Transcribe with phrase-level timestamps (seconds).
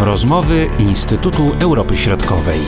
[0.00, 2.58] Rozmowy Instytutu Europy Środkowej.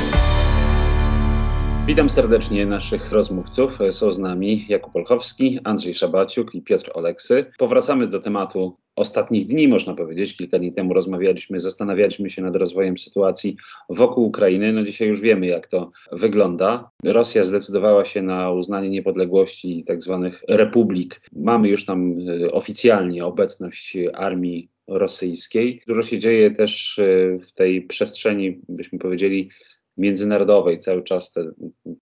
[1.86, 3.78] Witam serdecznie naszych rozmówców.
[3.90, 7.46] Są z nami Jakub Olchowski, Andrzej Szabaciuk i Piotr Oleksy.
[7.58, 10.36] Powracamy do tematu ostatnich dni, można powiedzieć.
[10.36, 13.56] Kilka dni temu rozmawialiśmy, zastanawialiśmy się nad rozwojem sytuacji
[13.88, 14.72] wokół Ukrainy.
[14.72, 16.90] No dzisiaj już wiemy, jak to wygląda.
[17.04, 21.20] Rosja zdecydowała się na uznanie niepodległości tak zwanych republik.
[21.32, 25.82] Mamy już tam e, oficjalnie obecność armii rosyjskiej.
[25.86, 29.50] Dużo się dzieje też e, w tej przestrzeni, byśmy powiedzieli,
[29.96, 30.78] międzynarodowej.
[30.78, 31.50] Cały czas te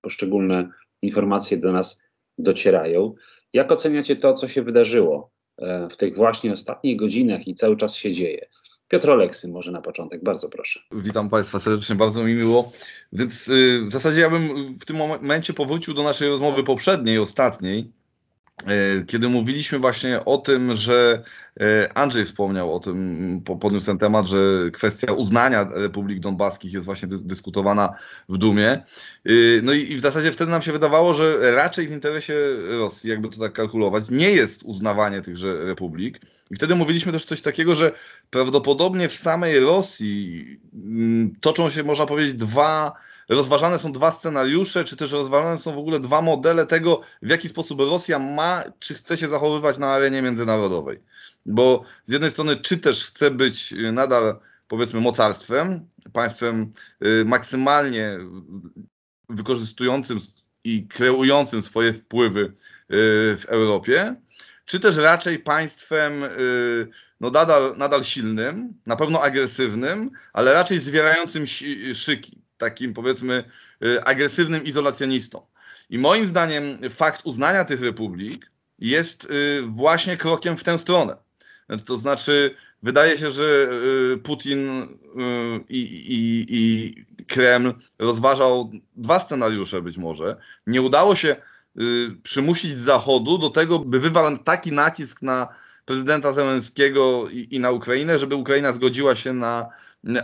[0.01, 0.69] poszczególne
[1.03, 2.03] informacje do nas
[2.39, 3.15] docierają.
[3.53, 7.95] Jak oceniacie to, co się wydarzyło e, w tych właśnie ostatnich godzinach i cały czas
[7.95, 8.49] się dzieje?
[8.89, 10.81] Piotr Oleksy, może na początek, bardzo proszę.
[10.93, 12.73] Witam Państwa serdecznie, bardzo mi miło.
[13.13, 17.93] Więc y, w zasadzie ja bym w tym momencie powrócił do naszej rozmowy poprzedniej, ostatniej,
[19.07, 21.23] kiedy mówiliśmy właśnie o tym, że
[21.61, 24.39] e, Andrzej wspomniał o tym, podniósł ten temat, że
[24.73, 27.95] kwestia uznania Republik Donbaskich jest właśnie dyskutowana
[28.29, 28.71] w Dumie.
[28.71, 28.83] E,
[29.63, 32.35] no i, w zasadzie wtedy nam się wydawało, że raczej w interesie
[32.69, 36.21] Rosji, jakby to tak kalkulować, nie jest uznawanie tychże republik.
[36.51, 37.93] I wtedy mówiliśmy też coś takiego, że
[38.31, 40.45] prawdopodobnie w samej Rosji
[40.75, 42.93] mm, toczą się, można powiedzieć, dwa
[43.29, 47.49] rozważane są dwa scenariusze, czy też rozważane są w ogóle dwa modele tego, w jaki
[47.49, 50.99] sposób Rosja ma, czy chce się zachowywać na arenie międzynarodowej.
[51.47, 56.71] Bo z jednej strony, czy też chce być y, nadal, powiedzmy, mocarstwem, państwem
[57.05, 58.19] y, maksymalnie
[59.29, 60.19] wykorzystującym
[60.65, 62.53] i kreującym swoje wpływy y,
[63.37, 64.15] w Europie,
[64.65, 66.13] czy też raczej państwem
[67.21, 71.45] no nadal, nadal silnym, na pewno agresywnym, ale raczej zwierającym
[71.95, 73.45] szyki takim powiedzmy
[73.85, 75.47] y, agresywnym izolacjonistą.
[75.91, 81.17] I moim zdaniem fakt uznania tych republik jest y, właśnie krokiem w tę stronę.
[81.87, 83.69] To znaczy, wydaje się, że
[84.15, 84.87] y, Putin
[85.69, 90.37] i, i, i Kreml rozważał dwa scenariusze być może.
[90.67, 91.37] Nie udało się
[92.23, 95.49] przymusić Zachodu do tego, by wywarł taki nacisk na
[95.89, 99.69] prezydenta Zelenskiego i, i na Ukrainę, żeby Ukraina zgodziła się na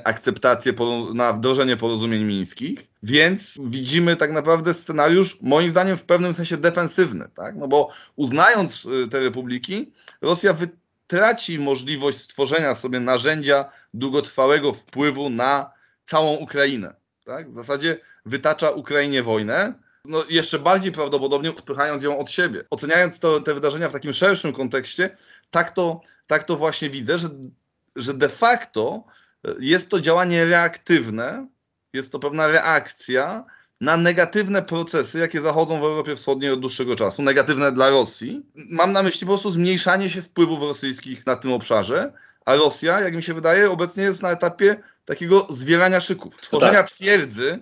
[0.05, 0.73] akceptację,
[1.15, 7.29] na wdrożenie porozumień mińskich, więc widzimy tak naprawdę scenariusz, moim zdaniem, w pewnym sensie defensywny,
[7.35, 7.57] tak?
[7.57, 9.93] No bo uznając y, te republiki,
[10.23, 13.65] Rosja wytraci możliwość stworzenia sobie narzędzia
[13.95, 15.71] długotrwałego wpływu na
[16.05, 16.95] całą Ukrainę.
[17.25, 17.53] Tak?
[17.53, 19.75] W zasadzie wytacza Ukrainie wojnę,
[20.05, 22.65] no jeszcze bardziej prawdopodobnie odpychając ją od siebie.
[22.71, 25.17] Oceniając to, te wydarzenia w takim szerszym kontekście,
[25.51, 27.29] tak to, tak to właśnie widzę, że,
[27.97, 29.05] że de facto
[29.59, 31.47] jest to działanie reaktywne,
[31.93, 33.45] jest to pewna reakcja
[33.81, 38.47] na negatywne procesy, jakie zachodzą w Europie Wschodniej od dłuższego czasu, negatywne dla Rosji.
[38.55, 42.13] Mam na myśli po prostu zmniejszanie się wpływów rosyjskich na tym obszarze,
[42.45, 46.91] a Rosja, jak mi się wydaje, obecnie jest na etapie takiego zwierania szyków, tworzenia tak.
[46.91, 47.59] twierdzy,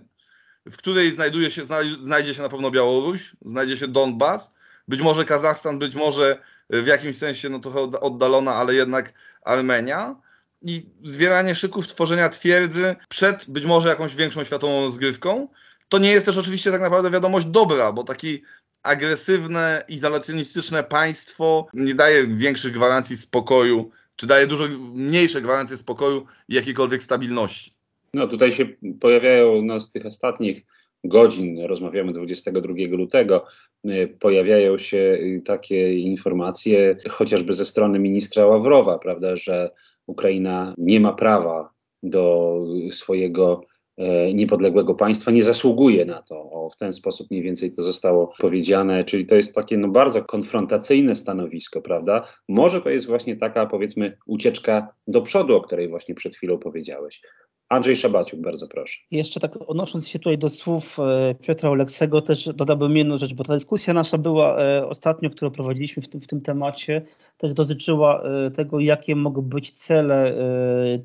[0.66, 1.62] w której znajduje się,
[2.00, 4.54] znajdzie się na pewno Białoruś, znajdzie się Donbas,
[4.88, 6.38] być może Kazachstan, być może
[6.70, 9.12] w jakimś sensie no trochę oddalona, ale jednak
[9.42, 10.16] Armenia
[10.64, 15.48] i zbieranie szyków tworzenia twierdzy przed być może jakąś większą światową rozgrywką.
[15.88, 18.42] To nie jest też oczywiście tak naprawdę wiadomość dobra, bo taki
[18.82, 24.64] agresywne, izolacjonistyczne państwo nie daje większych gwarancji spokoju, czy daje dużo
[24.94, 27.72] mniejsze gwarancje spokoju i jakiejkolwiek stabilności.
[28.14, 28.66] No tutaj się
[29.00, 30.66] pojawiają no, z tych ostatnich
[31.04, 33.46] godzin, rozmawiamy 22 lutego,
[33.84, 39.70] y, pojawiają się y, takie informacje, chociażby ze strony ministra Ławrowa, prawda, że
[40.06, 41.70] Ukraina nie ma prawa
[42.02, 42.56] do
[42.90, 43.60] swojego
[43.98, 46.50] e, niepodległego państwa, nie zasługuje na to.
[46.50, 50.24] O, w ten sposób mniej więcej to zostało powiedziane, czyli to jest takie no, bardzo
[50.24, 52.28] konfrontacyjne stanowisko, prawda?
[52.48, 57.22] Może to jest właśnie taka, powiedzmy, ucieczka do przodu, o której właśnie przed chwilą powiedziałeś.
[57.72, 58.98] Andrzej Szabaciuk, bardzo proszę.
[59.10, 63.44] Jeszcze tak odnosząc się tutaj do słów e, Piotra Oleksego, też dodałbym jedną rzecz, bo
[63.44, 67.02] ta dyskusja nasza była e, ostatnio, którą prowadziliśmy w tym, w tym temacie,
[67.38, 70.34] też dotyczyła e, tego, jakie mogą być cele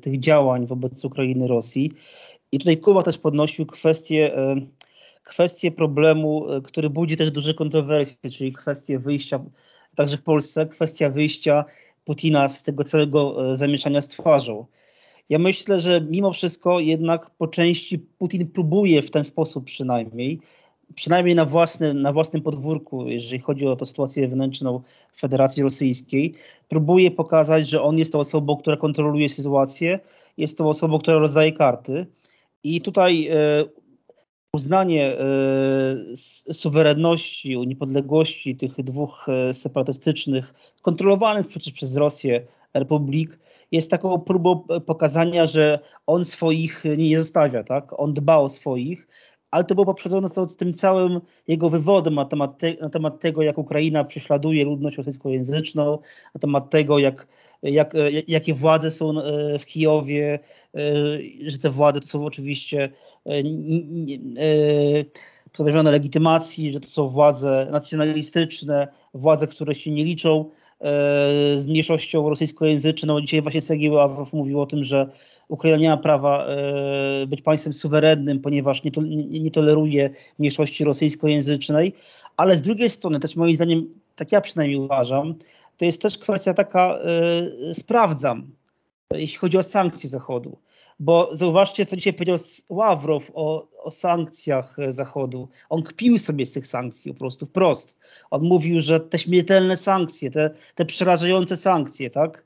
[0.00, 1.92] tych działań wobec Ukrainy, Rosji.
[2.52, 4.32] I tutaj Kuba też podnosił kwestię,
[5.22, 9.40] kwestię problemu, który budzi też duże kontrowersje, czyli kwestię wyjścia,
[9.94, 11.64] także w Polsce, kwestia wyjścia
[12.04, 14.66] Putina z tego całego zamieszania z twarzą.
[15.28, 20.40] Ja myślę, że mimo wszystko jednak po części Putin próbuje w ten sposób przynajmniej,
[20.94, 24.82] przynajmniej na, własny, na własnym podwórku, jeżeli chodzi o tę sytuację wewnętrzną
[25.16, 26.34] Federacji Rosyjskiej,
[26.68, 30.00] próbuje pokazać, że on jest tą osobą, która kontroluje sytuację,
[30.36, 32.06] jest tą osobą, która rozdaje karty.
[32.64, 33.64] I tutaj e,
[34.52, 36.16] uznanie e,
[36.52, 43.38] suwerenności, niepodległości tych dwóch e, separatystycznych, kontrolowanych przecież przez Rosję republik,
[43.72, 48.00] jest taką próbą pokazania, że on swoich nie zostawia, tak?
[48.00, 49.08] On dba o swoich,
[49.50, 53.42] ale to było poprzedzone z tym całym jego wywodem na temat, te, na temat tego,
[53.42, 55.98] jak Ukraina prześladuje ludność rosyjskojęzyczną,
[56.34, 57.28] na temat tego, jak,
[57.62, 57.94] jak,
[58.28, 60.38] jakie władze są e, w Kijowie,
[60.74, 60.80] e,
[61.46, 62.92] że te władze to są oczywiście
[63.26, 63.42] e,
[65.52, 70.50] pozbawione legitymacji, że to są władze nacjonalistyczne, władze, które się nie liczą
[71.56, 73.20] z mniejszością rosyjskojęzyczną.
[73.20, 75.10] Dzisiaj właśnie Sergiej Ławrow mówił o tym, że
[75.48, 80.84] Ukraina nie ma prawa e, być państwem suwerennym, ponieważ nie, to, nie, nie toleruje mniejszości
[80.84, 81.92] rosyjskojęzycznej,
[82.36, 83.86] ale z drugiej strony też moim zdaniem,
[84.16, 85.34] tak ja przynajmniej uważam,
[85.76, 88.46] to jest też kwestia taka, e, sprawdzam,
[89.14, 90.56] jeśli chodzi o sankcje Zachodu.
[91.00, 92.36] Bo zauważcie, co dzisiaj powiedział
[92.68, 95.48] Ławrow o, o, sankcjach Zachodu.
[95.68, 97.98] On kpił sobie z tych sankcji po prostu wprost.
[98.30, 102.44] On mówił, że te śmiertelne sankcje, te, te przerażające sankcje, tak?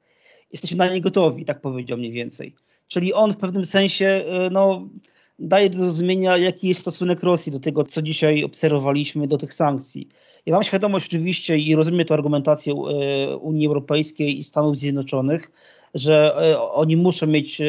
[0.52, 2.54] Jesteśmy na nie gotowi, tak powiedział mniej więcej.
[2.88, 4.88] Czyli on w pewnym sensie e, no,
[5.38, 10.08] daje do zrozumienia, jaki jest stosunek Rosji do tego, co dzisiaj obserwowaliśmy, do tych sankcji.
[10.46, 15.50] Ja mam świadomość oczywiście i rozumiem tę argumentację e, Unii Europejskiej i Stanów Zjednoczonych,
[15.94, 17.62] że e, oni muszą mieć,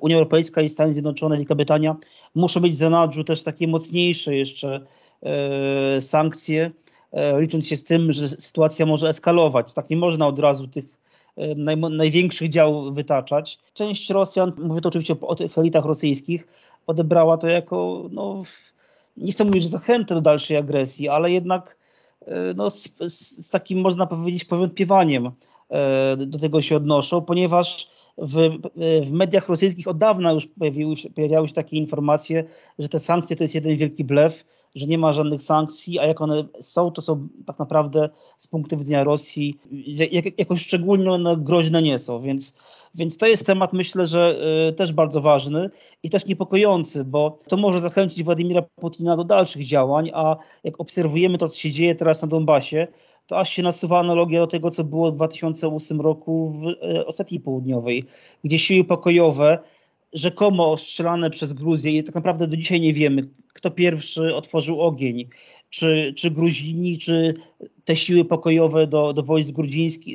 [0.00, 1.96] Unia Europejska i Stany Zjednoczone, Wielka Brytania,
[2.34, 4.80] muszą mieć w zanadrzu też takie mocniejsze jeszcze
[6.00, 6.70] sankcje,
[7.38, 9.72] licząc się z tym, że sytuacja może eskalować.
[9.72, 10.84] Tak nie można od razu tych
[11.56, 13.58] naj, największych dział wytaczać.
[13.74, 16.48] Część Rosjan, mówię to oczywiście o tych elitach rosyjskich,
[16.86, 18.42] odebrała to jako, no,
[19.16, 21.76] nie chcę mówić, że zachętę do dalszej agresji, ale jednak
[22.26, 22.88] e, no, z,
[23.44, 25.32] z takim, można powiedzieć, powątpiewaniem e,
[26.16, 28.58] do tego się odnoszą, ponieważ w,
[29.06, 32.44] w mediach rosyjskich od dawna już pojawiły się, pojawiały się takie informacje,
[32.78, 34.44] że te sankcje to jest jeden wielki blef,
[34.74, 38.76] że nie ma żadnych sankcji, a jak one są, to są tak naprawdę z punktu
[38.76, 39.58] widzenia Rosji
[40.12, 42.56] jak, jakoś szczególnie no, groźne nie są, więc,
[42.94, 44.38] więc to jest temat myślę, że
[44.68, 45.70] y, też bardzo ważny
[46.02, 51.38] i też niepokojący, bo to może zachęcić Władimira Putina do dalszych działań, a jak obserwujemy
[51.38, 52.88] to, co się dzieje teraz na Donbasie,
[53.28, 57.40] to aż się nasuwa analogia do tego, co było w 2008 roku w y, Osetii
[57.40, 58.04] Południowej,
[58.44, 59.58] gdzie siły pokojowe
[60.12, 65.28] rzekomo ostrzelane przez Gruzję i tak naprawdę do dzisiaj nie wiemy, kto pierwszy otworzył ogień,
[65.70, 67.34] czy, czy Gruzini, czy
[67.84, 69.54] te siły pokojowe do, do wojsk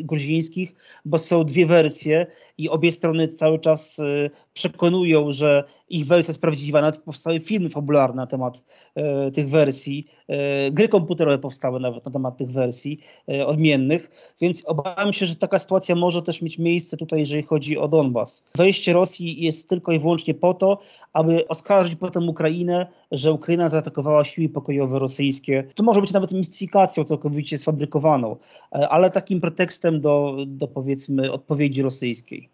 [0.04, 0.76] gruzińskich,
[1.06, 6.42] bo są dwie wersje i obie strony cały czas y, przekonują, że ich wersja jest
[6.42, 6.82] prawdziwa.
[6.82, 8.64] Nawet powstały filmy fabularne na temat
[8.96, 10.08] e, tych wersji.
[10.28, 13.00] E, gry komputerowe powstały nawet na temat tych wersji
[13.46, 14.12] odmiennych,
[14.42, 18.46] więc obawiam się, że taka sytuacja może też mieć miejsce tutaj, jeżeli chodzi o Donbas.
[18.56, 20.80] Wejście Rosji jest tylko i wyłącznie po to,
[21.14, 25.64] aby oskarżyć potem Ukrainę, że Ukraina zaatakowała siły pokojowe rosyjskie.
[25.76, 28.36] To może być nawet mistyfikacją całkowicie sfabrykowaną,
[28.72, 32.50] ale takim pretekstem do, do powiedzmy odpowiedzi rosyjskiej.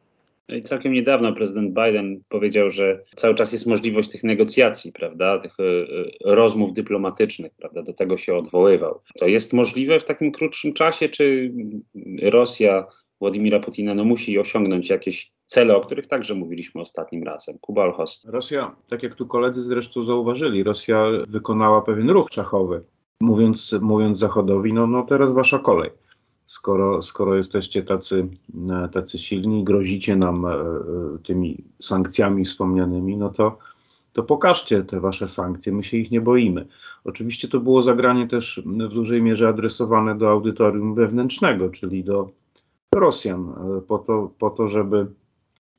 [0.50, 5.60] No całkiem niedawno prezydent Biden powiedział, że cały czas jest możliwość tych negocjacji, prawda, tych
[5.60, 9.00] e, e, rozmów dyplomatycznych, prawda, do tego się odwoływał.
[9.20, 11.54] To jest możliwe w takim krótszym czasie, czy
[12.22, 12.86] Rosja
[13.20, 17.58] Władimira Putina no, musi osiągnąć jakieś cele, o których także mówiliśmy ostatnim razem.
[17.62, 18.26] Kuba Olchos.
[18.28, 22.84] Rosja, tak jak tu koledzy zresztą zauważyli, Rosja wykonała pewien ruch szachowy,
[23.22, 25.90] mówiąc, mówiąc Zachodowi, no, no teraz wasza kolej
[26.50, 28.28] skoro, skoro jesteście tacy,
[28.70, 30.64] e, tacy silni, grozicie nam e, e,
[31.24, 33.58] tymi sankcjami wspomnianymi, no to,
[34.14, 36.68] to pokażcie te wasze sankcje, my się ich nie boimy.
[37.04, 42.30] Oczywiście to było zagranie też w dużej mierze adresowane do audytorium wewnętrznego, czyli do
[42.96, 43.54] Rosjan,
[43.88, 45.08] po to, po to żeby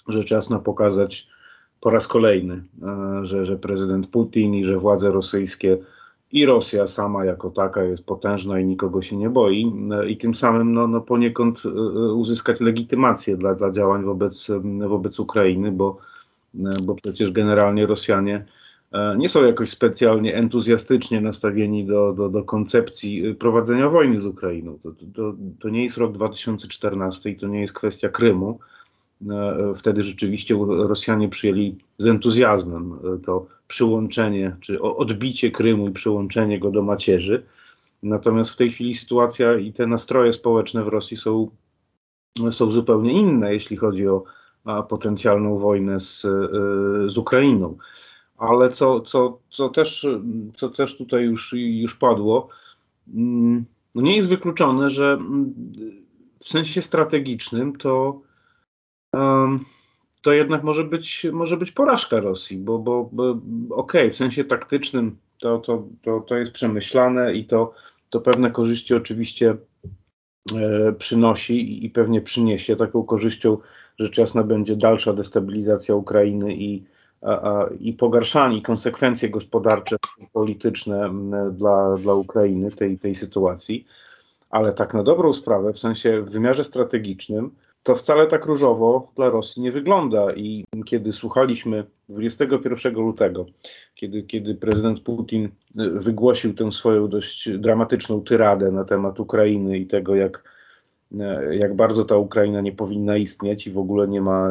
[0.08, 1.28] rzecz jasna pokazać
[1.80, 2.64] po raz kolejny,
[3.22, 5.78] że, że prezydent Putin i że władze rosyjskie
[6.32, 9.72] i Rosja sama jako taka jest potężna i nikogo się nie boi
[10.08, 11.72] i tym samym no, no poniekąd e, e,
[12.12, 14.50] uzyskać legitymację dla, dla działań wobec,
[14.88, 15.98] wobec Ukrainy, bo,
[16.54, 18.46] e, bo przecież generalnie Rosjanie
[19.16, 24.78] nie są jakoś specjalnie entuzjastycznie nastawieni do, do, do koncepcji prowadzenia wojny z Ukrainą.
[24.82, 28.58] To, to, to nie jest rok 2014 i to nie jest kwestia Krymu.
[29.74, 36.82] Wtedy rzeczywiście Rosjanie przyjęli z entuzjazmem to przyłączenie, czy odbicie Krymu i przyłączenie go do
[36.82, 37.42] macierzy.
[38.02, 41.50] Natomiast w tej chwili sytuacja i te nastroje społeczne w Rosji są,
[42.50, 44.24] są zupełnie inne, jeśli chodzi o
[44.88, 46.26] potencjalną wojnę z,
[47.06, 47.76] z Ukrainą.
[48.40, 50.06] Ale co, co, co, też,
[50.52, 52.48] co też tutaj już, już padło,
[53.14, 55.54] mm, no nie jest wykluczone, że mm,
[56.38, 58.20] w sensie strategicznym to
[60.22, 64.44] to jednak może być, może być porażka Rosji, bo, bo, bo okej, okay, w sensie
[64.44, 67.72] taktycznym to, to, to, to jest przemyślane i to,
[68.10, 69.56] to pewne korzyści oczywiście
[70.54, 72.76] e, przynosi i pewnie przyniesie.
[72.76, 73.58] Taką korzyścią
[73.98, 76.84] rzecz jasna będzie dalsza destabilizacja Ukrainy i,
[77.80, 79.96] i pogarszanie, i konsekwencje gospodarcze,
[80.32, 81.10] polityczne
[81.52, 83.86] dla, dla Ukrainy tej, tej sytuacji.
[84.50, 87.50] Ale tak na dobrą sprawę, w sensie w wymiarze strategicznym,
[87.82, 90.34] to wcale tak różowo dla Rosji nie wygląda.
[90.34, 93.46] I kiedy słuchaliśmy 21 lutego,
[93.94, 100.14] kiedy, kiedy prezydent Putin wygłosił tę swoją dość dramatyczną tyradę na temat Ukrainy i tego,
[100.14, 100.44] jak,
[101.50, 104.48] jak bardzo ta Ukraina nie powinna istnieć i w ogóle nie ma,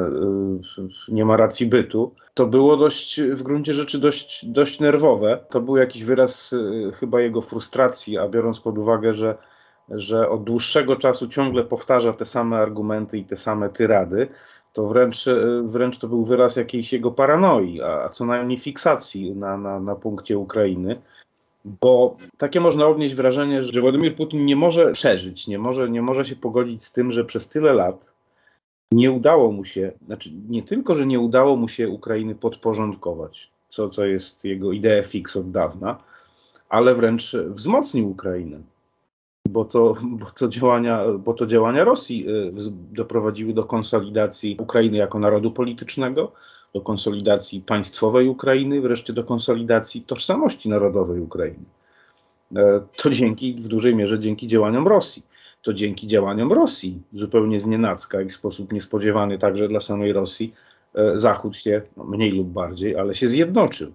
[1.08, 5.40] nie ma racji bytu, to było dość, w gruncie rzeczy dość, dość nerwowe.
[5.50, 6.56] To był jakiś wyraz
[6.94, 9.38] chyba jego frustracji, a biorąc pod uwagę, że
[9.92, 14.28] że od dłuższego czasu ciągle powtarza te same argumenty i te same tyrady,
[14.74, 15.26] to wręcz,
[15.64, 20.38] wręcz to był wyraz jakiejś jego paranoi, a co najmniej fiksacji na, na, na punkcie
[20.38, 21.02] Ukrainy.
[21.66, 26.26] Bo takie można odnieść wrażenie, że Władimir Putin nie może przeżyć, nie może, nie może
[26.26, 28.14] się pogodzić z tym, że przez tyle lat
[28.92, 33.90] nie udało mu się, znaczy nie tylko, że nie udało mu się Ukrainy podporządkować, co,
[33.90, 36.04] co jest jego idea fix od dawna,
[36.70, 38.60] ale wręcz wzmocnił Ukrainę.
[39.50, 42.52] Bo to, bo to, działania, bo to działania Rosji y,
[42.92, 46.32] doprowadziły do konsolidacji Ukrainy jako narodu politycznego,
[46.74, 51.66] do konsolidacji państwowej Ukrainy, wreszcie do konsolidacji tożsamości narodowej Ukrainy.
[52.56, 55.24] E, to dzięki, w dużej mierze dzięki działaniom Rosji.
[55.62, 60.54] To dzięki działaniom Rosji, zupełnie znienacka i w sposób niespodziewany także dla samej Rosji,
[60.96, 63.94] e, Zachód się, no mniej lub bardziej, ale się zjednoczył.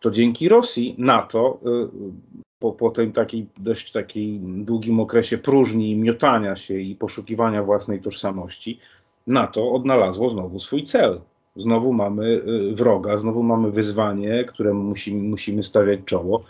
[0.00, 6.56] To dzięki Rosji NATO y, po, po tym takiej, dość takim długim okresie próżni, miotania
[6.56, 8.78] się i poszukiwania własnej tożsamości,
[9.26, 11.20] NATO odnalazło znowu swój cel.
[11.60, 16.44] Znowu mamy y, wroga, znowu mamy wyzwanie, któremu musimy, musimy stawiać czoło.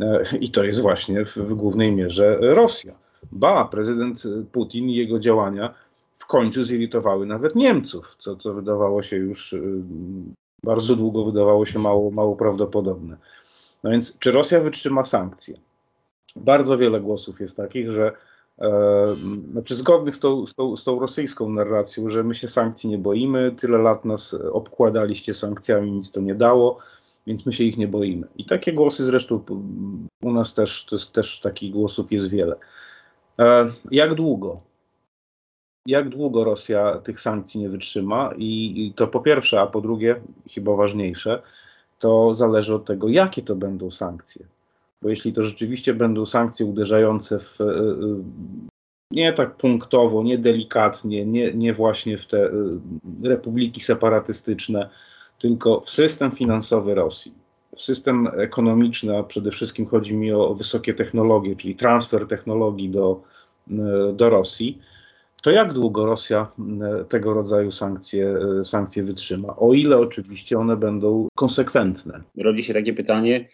[0.00, 2.94] E, I to jest właśnie w, w głównej mierze Rosja.
[3.32, 5.74] Ba, prezydent Putin i jego działania
[6.16, 9.82] w końcu zirytowały nawet Niemców, co, co wydawało się już y,
[10.64, 13.16] bardzo długo wydawało się mało, mało prawdopodobne.
[13.82, 15.56] No więc, czy Rosja wytrzyma sankcje?
[16.36, 18.12] Bardzo wiele głosów jest takich, że
[19.50, 22.98] znaczy zgodnych z tą, z, tą, z tą rosyjską narracją, że my się sankcji nie
[22.98, 26.78] boimy, tyle lat nas obkładaliście sankcjami, nic to nie dało,
[27.26, 28.28] więc my się ich nie boimy.
[28.36, 29.44] I takie głosy zresztą
[30.22, 32.56] u nas też, to jest, też takich głosów jest wiele.
[33.38, 34.60] E, jak długo?
[35.86, 38.30] Jak długo Rosja tych sankcji nie wytrzyma?
[38.36, 40.20] I, I to po pierwsze, a po drugie,
[40.54, 41.42] chyba ważniejsze,
[41.98, 44.46] to zależy od tego, jakie to będą sankcje.
[45.02, 47.86] Bo jeśli to rzeczywiście będą sankcje uderzające w e, e,
[49.10, 52.50] nie tak punktowo, nie delikatnie, nie, nie właśnie w te e,
[53.24, 54.90] republiki separatystyczne,
[55.38, 57.34] tylko w system finansowy Rosji,
[57.76, 63.22] w system ekonomiczny, a przede wszystkim chodzi mi o, wysokie technologie, czyli transfer technologii do,
[64.12, 64.78] do Rosji,
[65.42, 66.46] to jak długo Rosja
[67.08, 69.56] tego rodzaju sankcje, sankcje wytrzyma?
[69.56, 72.22] O ile oczywiście one będą konsekwentne.
[72.36, 73.46] Rodzi się takie pytanie,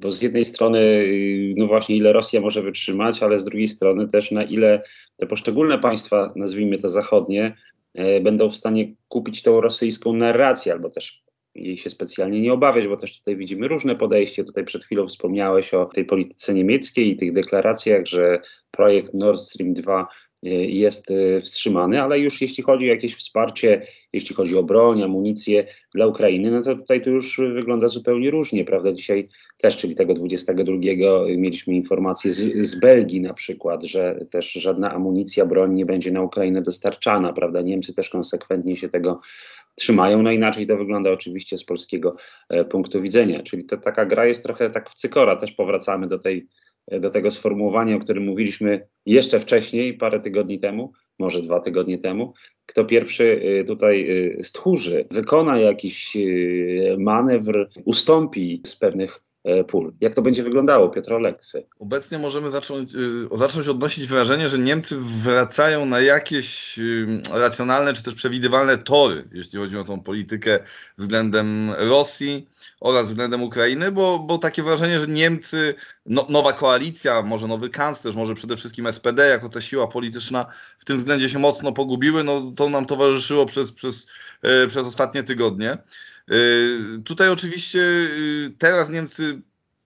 [0.00, 4.08] bo z jednej strony, y, no właśnie, ile Rosja może wytrzymać, ale z drugiej strony
[4.08, 4.82] też na ile
[5.16, 7.56] te poszczególne państwa, nazwijmy to zachodnie,
[7.94, 12.88] e, będą w stanie kupić tą rosyjską narrację, albo też jej się specjalnie nie obawiać,
[12.88, 14.44] bo też tutaj widzimy różne podejście.
[14.44, 18.40] Tutaj przed chwilą wspomniałeś o tej polityce niemieckiej i tych deklaracjach, że
[18.70, 20.06] projekt Nord Stream 2
[20.68, 23.82] jest e, wstrzymany, ale już jeśli chodzi o jakieś wsparcie,
[24.12, 28.64] jeśli chodzi o broń, amunicję dla Ukrainy, no to tutaj to już wygląda zupełnie różnie,
[28.64, 28.92] prawda?
[28.92, 30.76] Dzisiaj też, czyli tego 22
[31.36, 36.22] mieliśmy informację z, z Belgii na przykład, że też żadna amunicja, broń nie będzie na
[36.22, 37.60] Ukrainę dostarczana, prawda?
[37.60, 39.20] Niemcy też konsekwentnie się tego
[39.74, 40.22] trzymają.
[40.22, 42.16] No inaczej to wygląda oczywiście z polskiego
[42.48, 43.42] e, punktu widzenia.
[43.42, 45.36] Czyli to taka gra jest trochę tak w cykora.
[45.36, 46.46] Też powracamy do tej
[47.00, 52.32] do tego sformułowania, o którym mówiliśmy jeszcze wcześniej, parę tygodni temu, może dwa tygodnie temu.
[52.66, 53.24] Kto pierwszy
[53.60, 56.16] y, tutaj y, stchórzy, wykona jakiś
[56.98, 59.33] manewr, ustąpi z pewnych E,
[59.68, 59.92] pól.
[60.00, 61.66] Jak to będzie wyglądało, Piotr Oleksy?
[61.78, 66.80] Obecnie możemy zacząć, y, zacząć odnosić wrażenie, że Niemcy wracają na jakieś
[67.32, 70.58] racjonalne czy też przewidywalne tory, jeśli chodzi o tą politykę
[70.98, 72.48] względem Rosji
[72.80, 75.74] oraz względem Ukrainy, bo, bo takie wrażenie, że Niemcy,
[76.06, 80.46] no, nowa koalicja, może nowy kanclerz, może przede wszystkim SPD jako ta siła polityczna
[80.78, 84.06] w tym względzie się mocno pogubiły, no to nam towarzyszyło przez, przez,
[84.42, 85.78] e, przez ostatnie tygodnie.
[86.32, 89.42] Y, tutaj oczywiście y, teraz Niemcy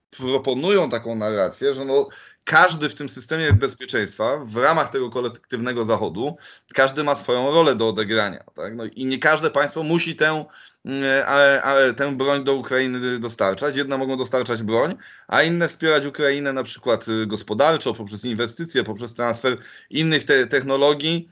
[0.09, 2.09] proponują taką narrację, że no,
[2.43, 6.37] każdy w tym systemie bezpieczeństwa, w ramach tego kolektywnego Zachodu,
[6.73, 8.43] każdy ma swoją rolę do odegrania.
[8.55, 8.75] Tak?
[8.75, 10.45] No I nie każde państwo musi tę,
[10.85, 13.75] mm, a, a, tę broń do Ukrainy dostarczać.
[13.75, 14.95] Jedne mogą dostarczać broń,
[15.27, 19.57] a inne wspierać Ukrainę na przykład y, gospodarczo, poprzez inwestycje, poprzez transfer
[19.89, 21.29] innych te technologii,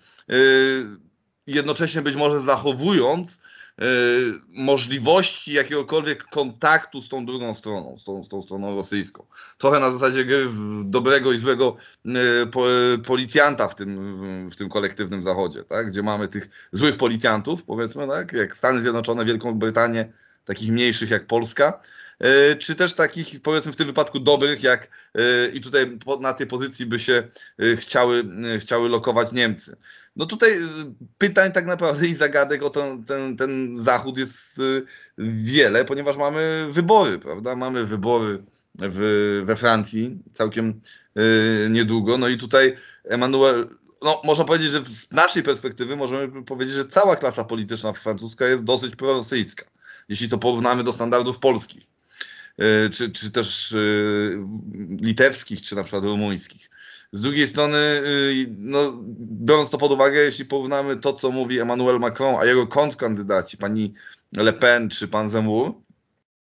[1.47, 3.39] jednocześnie być może zachowując
[4.47, 9.25] możliwości jakiegokolwiek kontaktu z tą drugą stroną, z tą, z tą stroną rosyjską.
[9.57, 10.45] Trochę na zasadzie gry
[10.83, 12.11] dobrego i złego y,
[12.47, 12.65] po,
[13.05, 15.87] policjanta w tym, w tym kolektywnym zachodzie, tak?
[15.87, 18.33] gdzie mamy tych złych policjantów, powiedzmy, tak?
[18.33, 20.13] jak Stany Zjednoczone, Wielką Brytanię,
[20.45, 21.81] takich mniejszych jak Polska,
[22.51, 24.87] y, czy też takich, powiedzmy w tym wypadku dobrych, jak
[25.53, 27.27] i tutaj na tej pozycji by się
[27.75, 28.23] chciały,
[28.59, 29.77] chciały lokować Niemcy.
[30.17, 30.51] No tutaj
[31.17, 34.85] pytań tak naprawdę i zagadek o ten, ten, ten zachód jest y,
[35.17, 37.55] wiele, ponieważ mamy wybory, prawda?
[37.55, 38.43] Mamy wybory
[38.75, 40.81] w, we Francji całkiem
[41.17, 42.17] y, niedługo.
[42.17, 43.67] No i tutaj Emmanuel,
[44.01, 48.63] no można powiedzieć, że z naszej perspektywy możemy powiedzieć, że cała klasa polityczna francuska jest
[48.63, 49.65] dosyć prorosyjska,
[50.09, 51.83] jeśli to porównamy do standardów polskich,
[52.61, 53.75] y, czy, czy też
[55.01, 56.69] litewskich, czy na przykład rumuńskich.
[57.11, 61.99] Z drugiej strony, y, no, biorąc to pod uwagę, jeśli porównamy to, co mówi Emmanuel
[61.99, 63.93] Macron, a jego kontrkandydaci, pani
[64.37, 65.73] Le Pen czy pan Zemmour,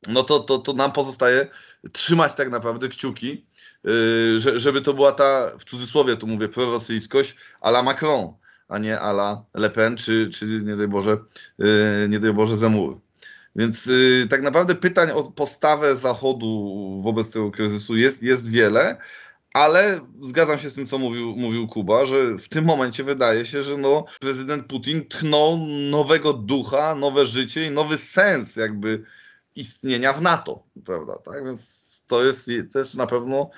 [0.09, 1.47] no to, to, to nam pozostaje
[1.92, 3.47] trzymać tak naprawdę kciuki,
[3.87, 8.33] y, żeby to była ta, w cudzysłowie tu mówię, prorosyjskość a la Macron,
[8.69, 11.19] a nie a la Le Pen czy, czy nie daj Boże,
[11.61, 13.00] y, nie daj Boże Zemmour.
[13.57, 13.88] Więc
[14.31, 18.97] tak naprawdę pytań o postawę Zachodu wobec tego kryzysu jest, jest wiele,
[19.54, 23.62] ale zgadzam się z tym, co mówił, mówił Kuba, że w tym momencie wydaje się,
[23.62, 25.59] że no, prezydent Putin tchnął
[25.90, 29.02] nowego ducha, nowe życie i nowy sens jakby
[29.56, 31.18] istnienia w NATO, prawda?
[31.25, 31.44] Tak?
[31.44, 33.50] Więc to jest też na pewno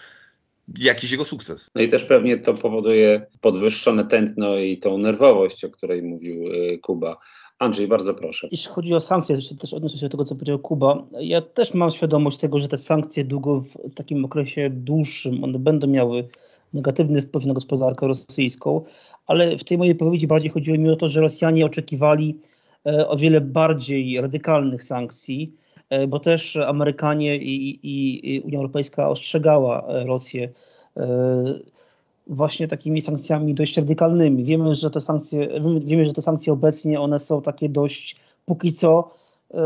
[0.79, 1.69] jakiś jego sukces.
[1.75, 6.79] No i też pewnie to powoduje podwyższone tętno i tą nerwowość, o której mówił y,
[6.83, 7.17] Kuba.
[7.65, 8.49] Andrzej, bardzo proszę.
[8.51, 11.03] Jeśli chodzi o sankcje, jeszcze też odniosę się do tego, co powiedział Kuba.
[11.21, 15.87] Ja też mam świadomość tego, że te sankcje długo w takim okresie dłuższym, one będą
[15.87, 16.29] miały
[16.75, 18.85] negatywny wpływ na gospodarkę rosyjską,
[19.27, 22.39] ale w tej mojej powiedzi bardziej chodziło mi o to, że Rosjanie oczekiwali
[22.87, 25.53] e, o wiele bardziej radykalnych sankcji,
[25.91, 30.49] e, bo też Amerykanie i, i, i Unia Europejska ostrzegała e, Rosję
[32.27, 34.45] właśnie takimi sankcjami dość radykalnymi.
[34.45, 35.49] Wiemy, że te sankcje,
[35.85, 39.11] wiemy, że te sankcje obecnie one są takie dość póki co
[39.55, 39.61] e,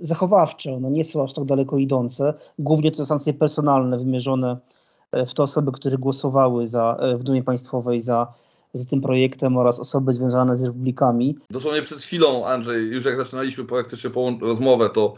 [0.00, 2.34] zachowawcze, one nie są aż tak daleko idące.
[2.58, 4.58] Głównie to sankcje personalne wymierzone
[5.12, 8.34] e, w te osoby, które głosowały za, e, w Dumie Państwowej za
[8.90, 11.38] tym projektem oraz osoby związane z republikami.
[11.50, 15.14] Dosłownie przed chwilą, Andrzej, już jak zaczynaliśmy praktycznie rozmowę, to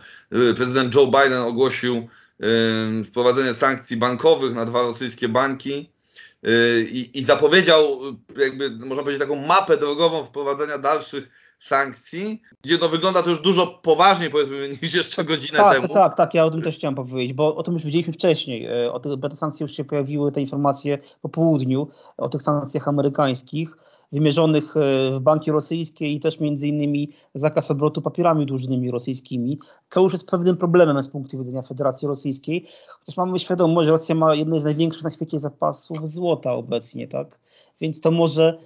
[0.56, 2.06] prezydent Joe Biden ogłosił
[3.04, 5.91] wprowadzenie sankcji bankowych na dwa rosyjskie banki.
[6.48, 8.00] Y, i, i zapowiedział
[8.38, 11.28] jakby, można powiedzieć, taką mapę drogową wprowadzenia dalszych
[11.59, 15.88] sankcji, gdzie no wygląda to już dużo poważniej powiedzmy niż jeszcze godzinę tak, temu.
[15.88, 18.92] Tak, tak, ja o tym też chciałem powiedzieć, bo o tym już widzieliśmy wcześniej, e,
[18.92, 23.76] o tych, te sankcje już się pojawiły, te informacje po południu, o tych sankcjach amerykańskich
[24.12, 24.81] wymierzonych e,
[25.18, 29.59] w banki rosyjskie i też między innymi zakaz obrotu papierami dłużnymi rosyjskimi,
[29.90, 34.14] co już jest pewnym problemem z punktu widzenia Federacji Rosyjskiej, chociaż mamy świadomość, że Rosja
[34.14, 37.38] ma jedne z największych na świecie zapasów złota obecnie, tak?
[37.81, 38.59] Więc to może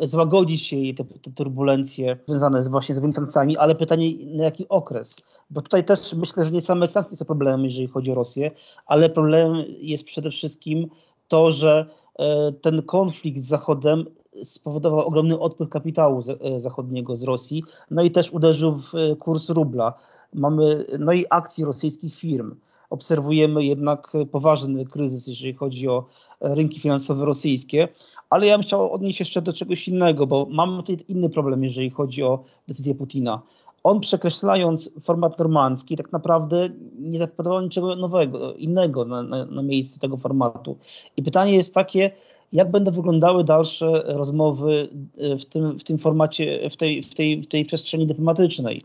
[0.00, 5.22] złagodzić jej te, te turbulencje związane z właśnie z sankcjami, ale pytanie na jaki okres?
[5.50, 8.50] Bo tutaj też myślę, że nie same sankcje są problemem, jeżeli chodzi o Rosję,
[8.86, 10.88] ale problemem jest przede wszystkim
[11.28, 11.86] to, że
[12.18, 14.04] e, ten konflikt z Zachodem
[14.42, 19.48] spowodował ogromny odpływ kapitału e, zachodniego z Rosji, no i też uderzył w e, kurs
[19.48, 19.94] rubla.
[20.34, 22.54] Mamy, no i akcji rosyjskich firm.
[22.90, 26.04] Obserwujemy jednak poważny kryzys, jeżeli chodzi o
[26.40, 27.88] rynki finansowe rosyjskie,
[28.30, 31.90] ale ja bym chciał odnieść jeszcze do czegoś innego, bo mamy tutaj inny problem, jeżeli
[31.90, 33.42] chodzi o decyzję Putina.
[33.84, 36.68] On przekreślając format normandzki, tak naprawdę
[36.98, 40.76] nie zapowiadał niczego nowego, innego na, na, na miejsce tego formatu.
[41.16, 42.10] I pytanie jest takie,
[42.52, 44.88] jak będą wyglądały dalsze rozmowy
[45.18, 48.84] e, w tym, w tym formacie, w tej, w, tej, w tej przestrzeni dyplomatycznej.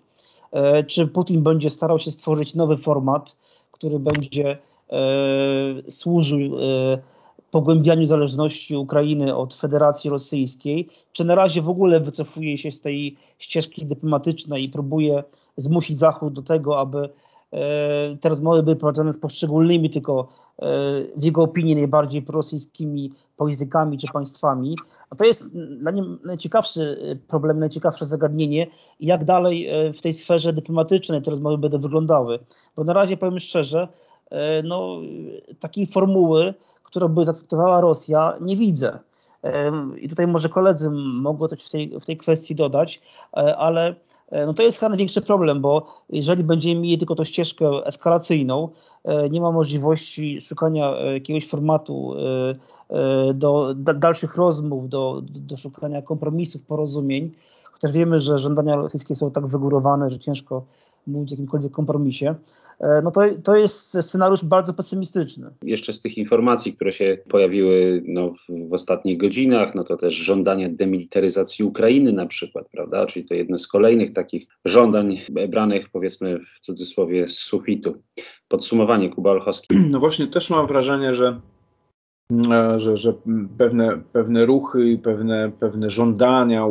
[0.51, 3.35] E, czy Putin będzie starał się stworzyć nowy format,
[3.71, 4.57] który będzie
[4.89, 6.57] e, służył
[7.51, 13.17] pogłębianiu zależności Ukrainy od Federacji Rosyjskiej, czy na razie w ogóle wycofuje się z tej
[13.39, 15.23] ścieżki dyplomatycznej i próbuje
[15.57, 17.09] zmusić Zachód do tego, aby
[18.21, 20.27] te rozmowy były prowadzone z poszczególnymi tylko
[21.15, 24.75] w jego opinii najbardziej prorosyjskimi politykami czy państwami.
[25.09, 28.67] A to jest dla mnie najciekawszy e, problem, najciekawsze zagadnienie,
[28.99, 32.39] jak dalej e, w tej sferze dyplomatycznej te rozmowy będą wyglądały.
[32.75, 33.87] Bo na razie powiem szczerze,
[34.29, 34.97] e, no,
[35.59, 38.99] takiej formuły, którą by zaakceptowała Rosja, nie widzę.
[40.01, 43.01] I tutaj może koledzy mogą coś w tej, w tej kwestii dodać,
[43.57, 43.95] ale
[44.31, 48.69] no to jest chyba największy problem, bo jeżeli będziemy mieli tylko tą ścieżkę eskalacyjną,
[49.31, 52.13] nie ma możliwości szukania jakiegoś formatu
[53.33, 57.31] do dalszych rozmów, do, do szukania kompromisów, porozumień,
[57.63, 60.63] chociaż wiemy, że żądania rosyjskie są tak wygórowane, że ciężko
[61.07, 62.35] mówić o jakimkolwiek kompromisie, e,
[63.03, 65.49] no to, to jest scenariusz bardzo pesymistyczny.
[65.63, 70.13] Jeszcze z tych informacji, które się pojawiły no, w, w ostatnich godzinach, no to też
[70.13, 73.05] żądania demilitaryzacji Ukrainy na przykład, prawda?
[73.05, 77.95] Czyli to jedno z kolejnych takich żądań branych powiedzmy w cudzysłowie z sufitu.
[78.47, 79.67] Podsumowanie Kuba Olchowski.
[79.91, 81.41] No właśnie też mam wrażenie, że
[82.51, 83.13] e, że, że
[83.57, 86.65] pewne, pewne ruchy, pewne, pewne żądania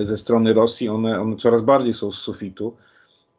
[0.00, 2.76] ze strony Rosji, one, one coraz bardziej są z sufitu.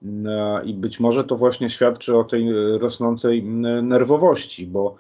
[0.05, 3.43] E, I być może to właśnie świadczy o tej rosnącej
[3.83, 4.95] nerwowości, bo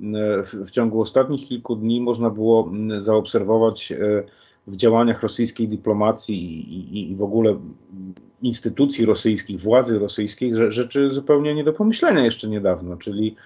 [0.00, 0.04] e,
[0.42, 3.96] w, ciągu ostatnich kilku dni można było zaobserwować e,
[4.66, 7.56] w działaniach rosyjskiej dyplomacji i, w ogóle
[8.42, 13.36] instytucji rosyjskich, władzy rosyjskiej rzeczy zupełnie nie do pomyślenia jeszcze niedawno, czyli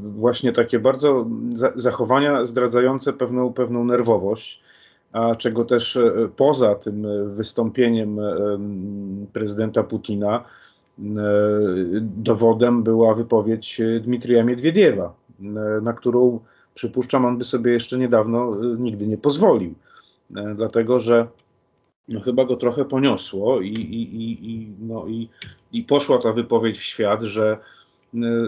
[0.00, 1.26] właśnie takie bardzo
[1.74, 4.62] zachowania zdradzające pewną, pewną nerwowość
[5.12, 8.24] a czego też e, poza tym e, wystąpieniem e,
[9.32, 10.44] prezydenta Putina
[12.00, 15.14] dowodem była wypowiedź Dmitrija Miedwiediewa,
[15.82, 16.40] na którą
[16.74, 19.74] przypuszczam on by sobie jeszcze niedawno nigdy nie pozwolił,
[20.56, 21.26] dlatego że
[22.08, 25.28] no, chyba go trochę poniosło i, i, i, no, i,
[25.72, 27.58] i poszła ta wypowiedź w świat, że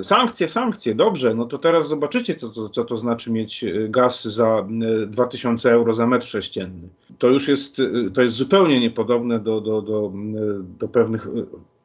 [0.03, 4.25] sankcje, sankcje, dobrze, no to teraz zobaczycie, co, co, co to znaczy mieć e, gaz
[4.25, 4.67] za
[5.07, 6.89] 2000 e, euro za metr sześcienny.
[7.19, 7.77] To już jest,
[8.15, 10.13] to jest zupełnie niepodobne do, do, do,
[10.79, 11.29] do pewnych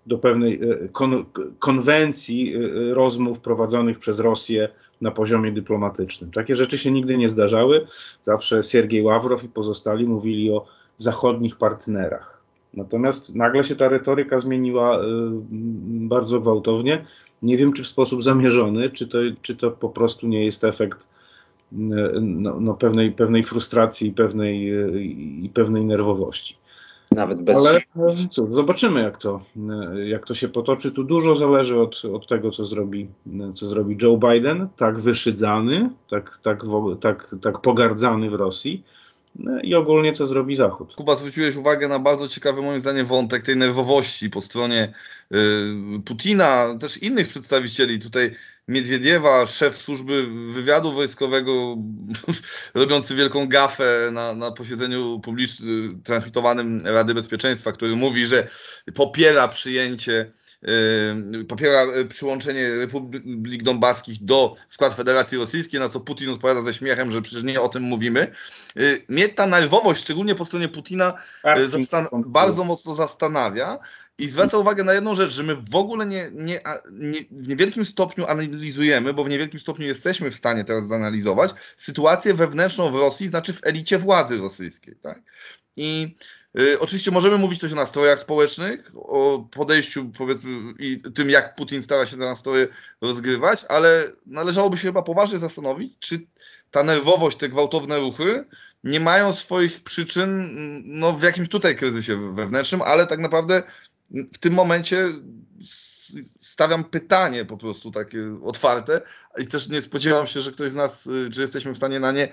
[0.07, 0.59] do pewnej
[0.91, 1.25] kon,
[1.59, 2.53] konwencji
[2.93, 4.69] rozmów prowadzonych przez Rosję
[5.01, 6.31] na poziomie dyplomatycznym.
[6.31, 7.87] Takie rzeczy się nigdy nie zdarzały.
[8.21, 10.65] Zawsze Siergiej Ławrow i pozostali mówili o
[10.97, 12.41] zachodnich partnerach.
[12.73, 14.99] Natomiast nagle się ta retoryka zmieniła
[15.85, 17.05] bardzo gwałtownie
[17.45, 21.07] nie wiem, czy w sposób zamierzony, czy to, czy to po prostu nie jest efekt
[21.71, 24.67] no, no pewnej, pewnej frustracji i pewnej,
[25.45, 26.57] i pewnej nerwowości.
[27.11, 27.57] Nawet bez.
[27.57, 27.81] Ale
[28.29, 29.41] cóż, zobaczymy, jak to,
[30.05, 30.91] jak to się potoczy.
[30.91, 33.07] Tu dużo zależy od, od tego, co zrobi,
[33.53, 36.63] co zrobi Joe Biden, tak wyszydzany, tak, tak,
[37.01, 38.83] tak, tak pogardzany w Rosji
[39.63, 40.95] i ogólnie co zrobi Zachód.
[40.95, 44.93] Kuba, zwróciłeś uwagę na bardzo ciekawy moim zdaniem wątek tej nerwowości po stronie
[45.33, 45.37] y,
[46.05, 47.99] Putina, też innych przedstawicieli.
[47.99, 48.31] Tutaj
[48.67, 51.77] Miedwiediewa, szef służby wywiadu wojskowego,
[52.73, 58.47] robiący wielką gafę na, na posiedzeniu publicznym, transmitowanym Rady Bezpieczeństwa, który mówi, że
[58.93, 60.31] popiera przyjęcie
[61.47, 67.11] popiera yy, przyłączenie Republik Donbaskich do skład Federacji Rosyjskiej, na co Putin odpowiada ze śmiechem,
[67.11, 68.31] że przecież nie o tym mówimy.
[68.75, 71.13] Yy, mnie ta nerwowość, szczególnie po stronie Putina,
[72.25, 73.79] bardzo mocno zastanawia.
[74.17, 77.85] I zwraca uwagę na jedną rzecz, że my w ogóle nie, nie, nie, w niewielkim
[77.85, 83.27] stopniu analizujemy, bo w niewielkim stopniu jesteśmy w stanie teraz zanalizować sytuację wewnętrzną w Rosji,
[83.27, 84.95] znaczy w elicie władzy rosyjskiej.
[85.01, 85.21] Tak?
[85.77, 86.44] I y,
[86.79, 92.05] oczywiście możemy mówić coś o nastrojach społecznych, o podejściu powiedzmy i tym, jak Putin stara
[92.05, 92.67] się te nastroje
[93.01, 96.19] rozgrywać, ale należałoby się chyba poważnie zastanowić, czy
[96.71, 98.45] ta nerwowość, te gwałtowne ruchy
[98.83, 100.49] nie mają swoich przyczyn
[100.85, 103.63] no, w jakimś tutaj kryzysie wewnętrznym, ale tak naprawdę
[104.11, 105.09] w tym momencie
[106.39, 109.01] stawiam pytanie po prostu takie otwarte
[109.37, 112.11] i też nie spodziewam się, że ktoś z nas, y, czy jesteśmy w stanie na
[112.11, 112.29] nie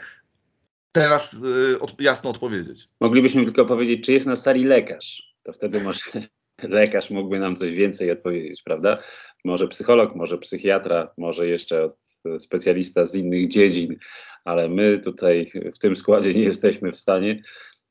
[0.92, 2.88] teraz y, jasno odpowiedzieć.
[3.00, 5.34] Moglibyśmy tylko powiedzieć, czy jest na sali lekarz.
[5.44, 6.00] To wtedy może
[6.62, 8.98] lekarz mógłby nam coś więcej odpowiedzieć, prawda?
[9.44, 11.90] Może psycholog, może psychiatra, może jeszcze
[12.38, 13.96] specjalista z innych dziedzin,
[14.44, 17.40] ale my tutaj w tym składzie nie jesteśmy w stanie.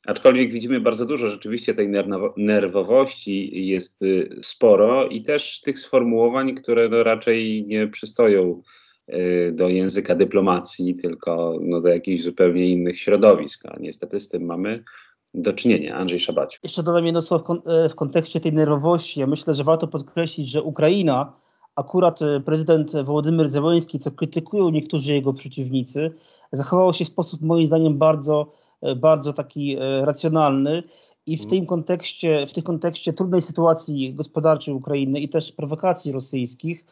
[0.06, 1.90] Aczkolwiek widzimy bardzo dużo rzeczywiście tej
[2.38, 8.81] nerwowości jest y, sporo i też tych sformułowań, które no raczej nie przystoją Y,
[9.52, 13.66] do języka dyplomacji, tylko no, do jakichś zupełnie innych środowisk.
[13.66, 14.84] A niestety z tym mamy
[15.34, 15.96] do czynienia.
[15.96, 16.60] Andrzej Szabaciu.
[16.64, 19.20] Jeszcze dodam jedno słowo w, kon e, w kontekście tej nerwowości.
[19.20, 21.34] Ja myślę, że warto podkreślić, że Ukraina,
[21.76, 26.12] akurat e, prezydent Wołodymyr Zełenski, co krytykują niektórzy jego przeciwnicy,
[26.52, 30.84] zachował się w sposób moim zdaniem bardzo, e, bardzo taki racjonalny
[31.26, 36.86] i w tym kontekście, w tym kontekście trudnej sytuacji gospodarczej Ukrainy i też prowokacji rosyjskich,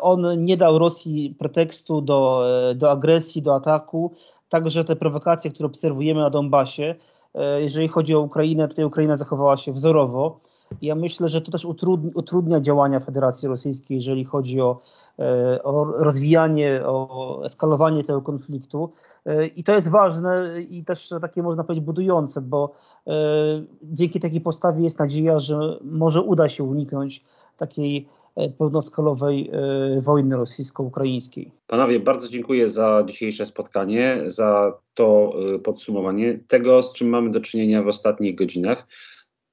[0.00, 4.14] on nie dał Rosji pretekstu do, e, do agresji, do ataku.
[4.48, 6.94] Także te prowokacje, które obserwujemy na Donbasie,
[7.34, 10.40] e, jeżeli chodzi o Ukrainę, tutaj Ukraina zachowała się wzorowo.
[10.82, 14.80] Ja myślę, że to też utrudni, utrudnia działania Federacji Rosyjskiej, jeżeli chodzi o,
[15.18, 18.92] e, o rozwijanie, o eskalowanie tego konfliktu.
[19.26, 22.72] E, I to jest ważne i też takie można powiedzieć budujące, bo
[23.06, 23.12] e,
[23.82, 27.24] dzięki takiej postawie jest nadzieja, że może uda się uniknąć
[27.56, 28.08] takiej
[28.58, 29.50] pełnoskalowej
[30.00, 31.50] wojny rosyjsko-ukraińskiej.
[31.66, 37.82] Panowie, bardzo dziękuję za dzisiejsze spotkanie, za to podsumowanie tego, z czym mamy do czynienia
[37.82, 38.86] w ostatnich godzinach.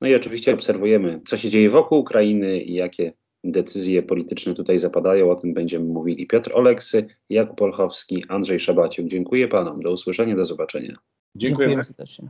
[0.01, 5.31] No i oczywiście obserwujemy, co się dzieje wokół Ukrainy i jakie decyzje polityczne tutaj zapadają.
[5.31, 6.27] O tym będziemy mówili.
[6.27, 9.07] Piotr Oleksy, Jakub Olchowski, Andrzej Szabaciuk.
[9.07, 9.79] Dziękuję panom.
[9.79, 10.93] Do usłyszenia, do zobaczenia.
[11.35, 11.73] Dziękujemy.
[11.73, 12.29] Dziękujemy serdecznie.